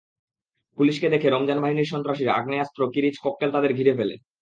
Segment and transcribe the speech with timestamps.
[0.77, 4.15] পুলিশকে দেখে রমজান বাহিনীর সন্ত্রাসীরা আগ্নেয়াস্ত্র, কিরিচ, ককটেল তাঁদের ঘিরে ফেলে।